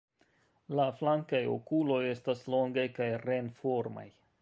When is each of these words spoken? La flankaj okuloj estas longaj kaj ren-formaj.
La 0.79 0.87
flankaj 1.01 1.43
okuloj 1.57 2.01
estas 2.15 2.43
longaj 2.57 2.89
kaj 2.99 3.11
ren-formaj. 3.29 4.13